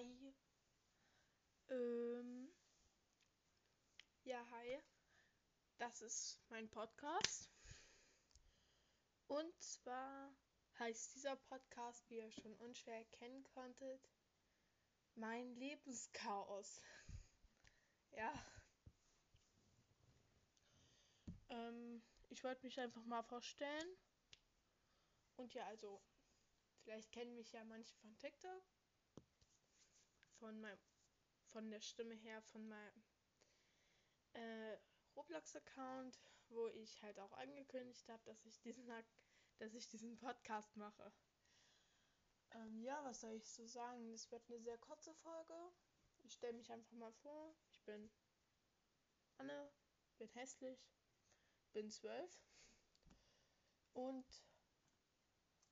Hi. 0.00 0.34
Ähm, 1.68 2.48
ja, 4.24 4.42
hi. 4.50 4.80
Das 5.76 6.00
ist 6.00 6.40
mein 6.48 6.70
Podcast. 6.70 7.50
Und 9.26 9.62
zwar 9.62 10.34
heißt 10.78 11.14
dieser 11.16 11.36
Podcast, 11.36 12.08
wie 12.08 12.16
ihr 12.16 12.30
schon 12.30 12.54
unschwer 12.54 12.96
erkennen 12.96 13.44
konntet, 13.44 14.08
mein 15.16 15.54
Lebenschaos. 15.56 16.80
ja. 18.12 18.32
Ähm, 21.50 22.02
ich 22.30 22.42
wollte 22.42 22.64
mich 22.64 22.80
einfach 22.80 23.04
mal 23.04 23.22
vorstellen. 23.24 23.98
Und 25.36 25.52
ja, 25.52 25.66
also, 25.66 26.00
vielleicht 26.84 27.12
kennen 27.12 27.34
mich 27.34 27.52
ja 27.52 27.64
manche 27.64 27.94
von 27.96 28.16
TikTok. 28.16 28.64
Von 30.40 30.60
meinem, 30.60 30.78
von 31.44 31.70
der 31.70 31.80
Stimme 31.80 32.14
her, 32.14 32.42
von 32.42 32.66
meinem 32.68 33.02
äh, 34.32 34.78
Roblox-Account, 35.14 36.18
wo 36.48 36.66
ich 36.68 37.02
halt 37.02 37.18
auch 37.20 37.32
angekündigt 37.32 38.08
habe, 38.08 38.22
dass 38.24 38.44
ich 38.46 38.60
diesen, 38.60 38.90
dass 39.58 39.74
ich 39.74 39.88
diesen 39.88 40.16
Podcast 40.16 40.74
mache. 40.76 41.12
Ähm, 42.52 42.80
ja, 42.82 43.04
was 43.04 43.20
soll 43.20 43.34
ich 43.34 43.52
so 43.52 43.66
sagen? 43.66 44.10
Das 44.10 44.30
wird 44.30 44.48
eine 44.48 44.60
sehr 44.60 44.78
kurze 44.78 45.14
Folge. 45.14 45.72
Ich 46.24 46.32
stelle 46.32 46.54
mich 46.54 46.72
einfach 46.72 46.92
mal 46.92 47.12
vor. 47.12 47.54
Ich 47.70 47.80
bin 47.84 48.10
Anne, 49.36 49.70
bin 50.18 50.28
hässlich, 50.30 50.78
bin 51.72 51.90
zwölf 51.90 52.42
und 53.92 54.26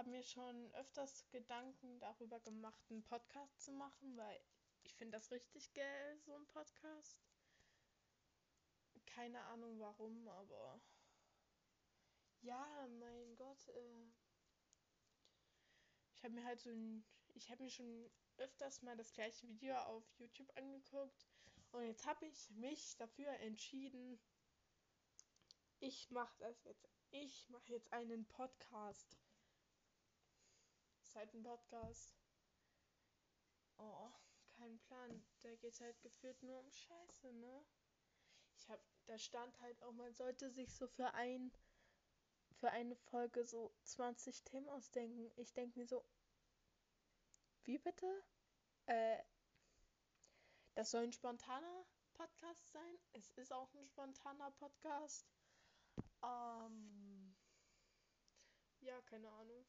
habe 0.00 0.12
mir 0.12 0.22
schon 0.22 0.72
öfters 0.76 1.28
Gedanken 1.30 2.00
darüber 2.00 2.40
gemacht, 2.40 2.82
einen 2.88 3.02
Podcast 3.02 3.60
zu 3.60 3.70
machen, 3.70 4.16
weil 4.16 4.40
ich 4.82 4.94
finde 4.94 5.18
das 5.18 5.30
richtig 5.30 5.74
geil, 5.74 6.18
so 6.20 6.34
ein 6.34 6.46
Podcast. 6.46 7.20
Keine 9.04 9.44
Ahnung 9.44 9.78
warum, 9.78 10.26
aber 10.26 10.80
ja, 12.40 12.88
mein 12.98 13.36
Gott, 13.36 13.68
äh, 13.68 14.06
ich 16.14 16.24
habe 16.24 16.32
mir 16.32 16.44
halt 16.46 16.60
so 16.60 16.70
ein, 16.70 17.04
ich 17.34 17.50
habe 17.50 17.62
mir 17.62 17.70
schon 17.70 18.10
öfters 18.38 18.80
mal 18.80 18.96
das 18.96 19.12
gleiche 19.12 19.46
Video 19.48 19.76
auf 19.76 20.04
YouTube 20.16 20.50
angeguckt 20.56 21.26
und 21.72 21.84
jetzt 21.84 22.06
habe 22.06 22.24
ich 22.24 22.48
mich 22.52 22.96
dafür 22.96 23.28
entschieden, 23.40 24.18
ich 25.78 26.10
mache 26.10 26.38
das 26.38 26.64
jetzt. 26.64 26.88
Ich 27.10 27.50
mache 27.50 27.70
jetzt 27.72 27.92
einen 27.92 28.24
Podcast. 28.24 29.18
Halt 31.14 31.34
ein 31.34 31.42
Podcast. 31.42 32.14
Oh, 33.78 34.10
kein 34.56 34.78
Plan. 34.80 35.24
Da 35.40 35.54
geht 35.56 35.80
halt 35.80 36.00
gefühlt 36.02 36.42
nur 36.42 36.60
um 36.60 36.70
Scheiße, 36.70 37.32
ne? 37.32 37.64
Ich 38.58 38.68
hab, 38.68 38.80
da 39.06 39.18
stand 39.18 39.58
halt 39.60 39.82
auch, 39.82 39.92
man 39.92 40.14
sollte 40.14 40.50
sich 40.50 40.74
so 40.74 40.86
für 40.86 41.12
ein, 41.14 41.52
für 42.58 42.70
eine 42.70 42.94
Folge 42.94 43.44
so 43.44 43.74
20 43.84 44.44
Themen 44.44 44.68
ausdenken. 44.68 45.30
Ich 45.36 45.52
denke 45.52 45.78
mir 45.78 45.86
so, 45.86 46.04
wie 47.64 47.78
bitte? 47.78 48.22
Äh, 48.86 49.18
das 50.74 50.90
soll 50.90 51.04
ein 51.04 51.12
spontaner 51.12 51.86
Podcast 52.12 52.70
sein. 52.70 52.98
Es 53.12 53.30
ist 53.30 53.52
auch 53.52 53.72
ein 53.74 53.86
spontaner 53.86 54.50
Podcast. 54.52 55.26
Ähm, 56.22 57.34
ja, 58.80 59.00
keine 59.02 59.30
Ahnung. 59.30 59.66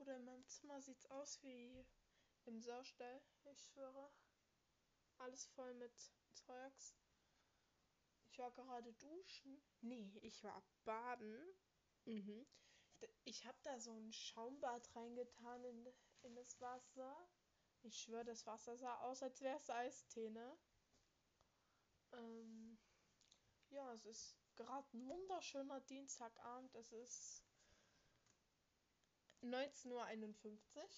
Bruder, 0.00 0.16
in 0.16 0.24
meinem 0.24 0.48
Zimmer 0.48 0.80
sieht's 0.80 1.04
aus 1.10 1.42
wie 1.42 1.84
im 2.46 2.58
Saustall. 2.62 3.20
Ich 3.44 3.60
schwöre. 3.66 4.10
Alles 5.18 5.44
voll 5.48 5.74
mit 5.74 5.92
Zeugs. 6.32 6.96
Ich 8.30 8.38
war 8.38 8.50
gerade 8.52 8.94
duschen. 8.94 9.60
Nee, 9.82 10.10
ich 10.22 10.42
war 10.42 10.62
baden. 10.86 11.54
Mhm. 12.06 12.46
Ich 13.24 13.44
habe 13.44 13.58
da 13.62 13.78
so 13.78 13.92
ein 13.92 14.10
Schaumbad 14.10 14.88
reingetan 14.96 15.64
in, 15.64 15.86
in 16.22 16.34
das 16.34 16.58
Wasser. 16.62 17.28
Ich 17.82 18.00
schwöre, 18.00 18.24
das 18.24 18.46
Wasser 18.46 18.78
sah 18.78 19.00
aus, 19.00 19.22
als 19.22 19.42
wäre 19.42 19.58
es 19.58 19.68
Eistee, 19.68 20.30
ne? 20.30 20.58
Ähm, 22.12 22.78
ja, 23.68 23.92
es 23.92 24.06
ist 24.06 24.38
gerade 24.56 24.88
ein 24.96 25.06
wunderschöner 25.06 25.82
Dienstagabend. 25.82 26.74
Es 26.74 26.90
ist 26.90 27.44
19.51 29.42 29.88
Uhr. 29.88 30.88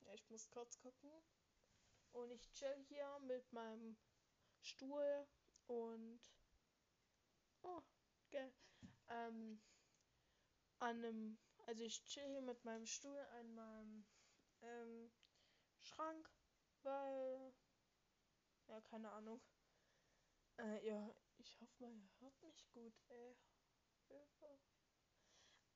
Ja, 0.00 0.14
ich 0.14 0.28
muss 0.30 0.50
kurz 0.50 0.78
gucken. 0.78 1.10
Und 2.12 2.30
ich 2.30 2.50
chill 2.52 2.84
hier 2.88 3.18
mit 3.20 3.52
meinem 3.52 3.96
Stuhl 4.60 5.26
und. 5.66 6.20
Oh, 7.62 7.82
geil. 8.30 8.52
Ähm, 9.08 9.60
an 10.78 11.04
einem. 11.04 11.38
Also 11.66 11.82
ich 11.82 12.02
chill 12.04 12.26
hier 12.28 12.40
mit 12.40 12.64
meinem 12.64 12.86
Stuhl 12.86 13.18
an 13.38 13.54
meinem 13.54 14.06
ähm, 14.62 15.10
Schrank, 15.78 16.30
weil. 16.82 17.52
Ja, 18.68 18.80
keine 18.82 19.10
Ahnung. 19.12 19.40
Äh, 20.58 20.86
ja, 20.86 21.14
ich 21.38 21.60
hoffe 21.60 21.82
mal, 21.82 21.92
ihr 21.92 22.08
hört 22.20 22.42
mich 22.42 22.68
gut, 22.70 22.94
ey. 23.08 23.36
Hilfe. 24.08 24.58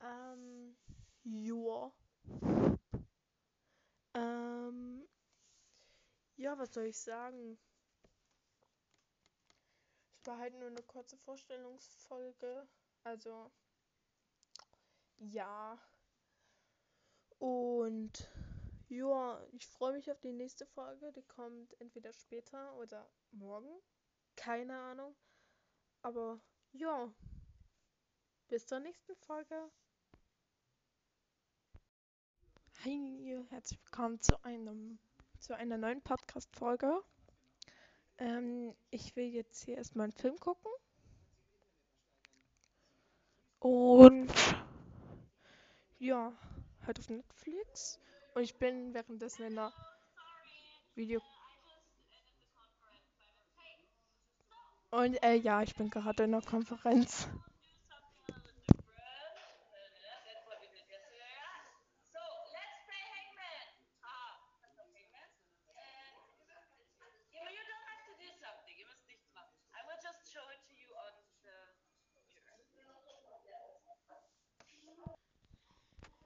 Ähm, 0.01 0.77
joa. 1.23 1.93
Ähm, 4.13 5.07
ja, 6.35 6.57
was 6.57 6.73
soll 6.73 6.85
ich 6.85 6.97
sagen? 6.97 7.57
Es 10.19 10.27
war 10.27 10.37
halt 10.37 10.53
nur 10.55 10.67
eine 10.67 10.83
kurze 10.83 11.17
Vorstellungsfolge. 11.17 12.67
Also, 13.03 13.51
ja. 15.17 15.77
Und 17.39 18.29
ja, 18.89 19.43
ich 19.51 19.67
freue 19.67 19.93
mich 19.93 20.11
auf 20.11 20.19
die 20.21 20.33
nächste 20.33 20.65
Folge. 20.65 21.11
Die 21.13 21.23
kommt 21.23 21.79
entweder 21.81 22.13
später 22.13 22.75
oder 22.75 23.09
morgen. 23.31 23.81
Keine 24.35 24.77
Ahnung. 24.77 25.15
Aber 26.01 26.39
ja. 26.71 27.13
Bis 28.47 28.65
zur 28.67 28.79
nächsten 28.79 29.15
Folge. 29.15 29.71
Hi, 32.85 33.41
herzlich 33.49 33.79
willkommen 33.85 34.19
zu 34.19 34.43
einem 34.43 34.99
zu 35.39 35.55
einer 35.55 35.77
neuen 35.77 36.01
Podcast-Folge. 36.01 37.01
Ähm, 38.17 38.75
ich 38.89 39.15
will 39.15 39.27
jetzt 39.27 39.63
hier 39.63 39.77
erstmal 39.77 40.05
einen 40.05 40.11
Film 40.11 40.37
gucken. 40.37 40.69
Und 43.59 44.33
ja, 45.99 46.33
halt 46.85 46.99
auf 46.99 47.09
Netflix. 47.09 48.01
Und 48.35 48.43
ich 48.43 48.55
bin 48.55 48.93
währenddessen 48.93 49.43
in 49.43 49.57
einer 49.57 49.71
Video. 50.95 51.21
Und 54.91 55.23
äh, 55.23 55.35
ja, 55.35 55.61
ich 55.61 55.73
bin 55.75 55.89
gerade 55.89 56.23
in 56.23 56.33
einer 56.33 56.43
Konferenz. 56.43 57.29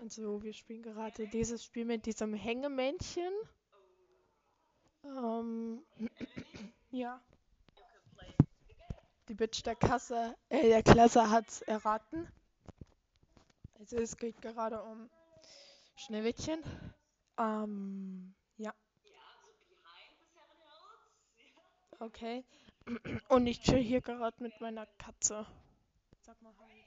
Also, 0.07 0.41
wir 0.41 0.53
spielen 0.53 0.83
gerade 0.83 1.27
dieses 1.27 1.65
Spiel 1.65 1.83
mit 1.83 2.05
diesem 2.05 2.33
Hängemännchen. 2.33 3.29
Ähm, 5.03 5.83
ja. 6.91 7.21
Die 9.27 9.33
Bitch 9.33 9.65
der 9.65 9.75
Kasse, 9.75 10.33
äh, 10.47 10.69
der 10.69 10.81
Klasse 10.81 11.29
hat's 11.29 11.61
erraten. 11.61 12.25
Also, 13.79 13.97
es 13.97 14.15
geht 14.15 14.41
gerade 14.41 14.81
um 14.81 15.09
Schneewittchen. 15.97 16.63
Ähm, 17.37 18.33
ja. 18.55 18.73
Okay. 21.99 22.45
Und 23.27 23.45
ich 23.45 23.59
chill 23.59 23.83
hier 23.83 23.99
gerade 23.99 24.41
mit 24.41 24.61
meiner 24.61 24.85
Katze. 24.85 25.45
Sag 26.21 26.41
mal 26.41 26.53
hi. 26.59 26.86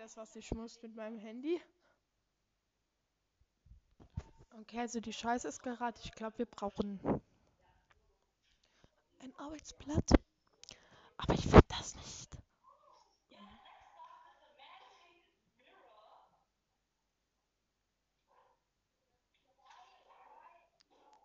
das, 0.00 0.16
was 0.16 0.34
ich 0.34 0.50
muss 0.52 0.80
mit 0.80 0.96
meinem 0.96 1.18
Handy. 1.18 1.60
Okay, 4.60 4.80
also 4.80 4.98
die 4.98 5.12
Scheiße 5.12 5.46
ist 5.46 5.62
gerade. 5.62 5.98
Ich 6.02 6.12
glaube, 6.12 6.38
wir 6.38 6.46
brauchen 6.46 6.98
ein 9.18 9.36
Arbeitsblatt. 9.36 10.10
Aber 11.18 11.34
ich 11.34 11.42
finde 11.42 11.66
das 11.68 11.94
nicht. 11.96 12.38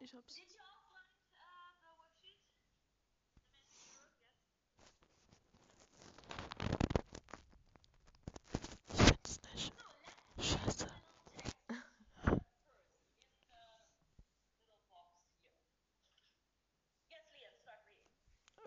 Ich 0.01 0.13
hab's. 0.13 0.41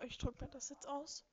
Ich 0.09 0.17
drück 0.17 0.41
mir 0.41 0.47
das 0.47 0.69
jetzt 0.69 0.87
aus. 0.87 1.23